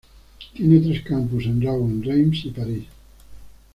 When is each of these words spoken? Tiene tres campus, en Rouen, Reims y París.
Tiene 0.55 0.79
tres 0.79 1.03
campus, 1.03 1.45
en 1.45 1.61
Rouen, 1.61 2.01
Reims 2.01 2.45
y 2.45 2.49
París. 2.49 2.85